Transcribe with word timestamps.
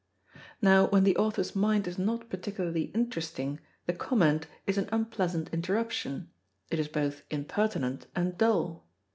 Now 0.63 0.87
when 0.87 1.03
the 1.03 1.15
author's 1.17 1.55
mind 1.55 1.85
is 1.85 1.99
not 1.99 2.27
particularly 2.27 2.85
interesting, 2.85 3.59
the 3.85 3.93
comment 3.93 4.47
is 4.65 4.79
an 4.79 4.89
unpleasant 4.91 5.53
interruption; 5.53 6.31
it 6.71 6.79
is 6.79 6.87
both 6.87 7.21
impertinent 7.29 8.07
and 8.15 8.35
dull. 8.35 8.87